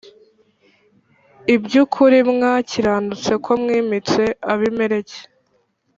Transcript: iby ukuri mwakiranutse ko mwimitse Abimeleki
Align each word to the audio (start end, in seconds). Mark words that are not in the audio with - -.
iby 1.53 1.73
ukuri 1.83 2.17
mwakiranutse 2.39 3.31
ko 3.43 3.51
mwimitse 3.61 4.23
Abimeleki 4.51 5.21